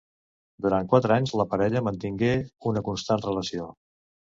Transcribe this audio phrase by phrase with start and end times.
[0.65, 2.33] Durant quatre anys, la parella mantingué
[2.73, 3.75] una constant relació.